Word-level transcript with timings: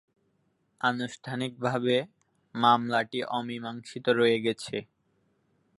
আনুষ্ঠানিকভাবে, 0.81 1.95
মামলাটি 2.55 3.19
অমীমাংসিত 3.29 4.05
রয়ে 4.09 4.37
গেছে। 4.39 4.77